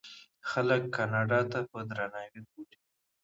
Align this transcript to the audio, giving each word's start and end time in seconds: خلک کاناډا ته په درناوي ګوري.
خلک 0.49 0.81
کاناډا 0.95 1.39
ته 1.51 1.59
په 1.71 1.79
درناوي 1.89 2.41
ګوري. 2.49 2.79